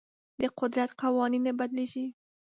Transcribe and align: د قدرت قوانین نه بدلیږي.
د 0.41 0.43
قدرت 0.59 0.91
قوانین 1.01 1.41
نه 1.47 1.53
بدلیږي. 1.59 2.05